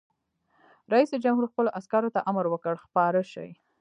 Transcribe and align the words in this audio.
رئیس 0.93 1.11
جمهور 1.23 1.45
خپلو 1.51 1.69
عسکرو 1.79 2.13
ته 2.15 2.19
امر 2.29 2.45
وکړ؛ 2.49 2.75
خپاره 2.85 3.21
شئ! 3.31 3.49